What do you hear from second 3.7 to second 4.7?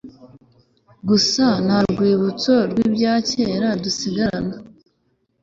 dusigarana